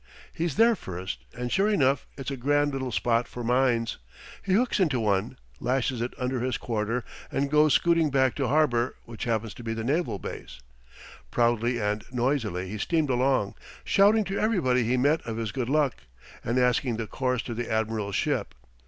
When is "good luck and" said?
15.51-16.57